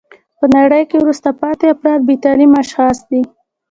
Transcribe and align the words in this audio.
په 0.39 0.45
نړۍ 0.55 0.83
کښي 0.89 0.97
وروسته 0.99 1.29
پاته 1.41 1.65
افراد 1.73 1.99
بې 2.07 2.15
تعلیمه 2.23 2.57
اشخاص 2.63 2.97
دي. 3.09 3.21